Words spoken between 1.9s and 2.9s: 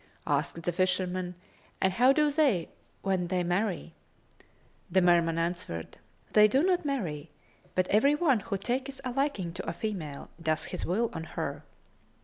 how do they